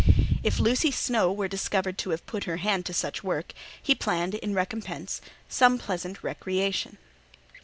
If 0.41 0.59
Lucy 0.59 0.89
Snowe 0.89 1.31
were 1.31 1.47
discovered 1.47 1.99
to 1.99 2.09
have 2.09 2.25
put 2.25 2.45
her 2.45 2.57
hand 2.57 2.87
to 2.87 2.91
such 2.93 3.23
work, 3.23 3.53
he 3.79 3.93
planned, 3.93 4.33
in 4.33 4.55
recompence, 4.55 5.21
some 5.47 5.77
pleasant 5.77 6.23
recreation. 6.23 6.97